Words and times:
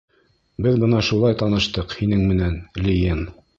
Беҙ 0.65 0.77
бына 0.83 1.01
шулай 1.09 1.37
таныштыҡ 1.43 1.95
һинең 2.01 2.25
менән, 2.33 2.59
Лиен! 2.89 3.25